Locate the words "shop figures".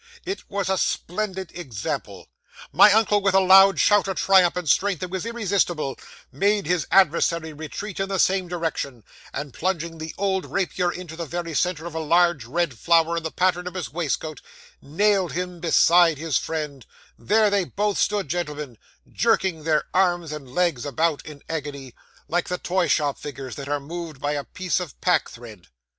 22.87-23.53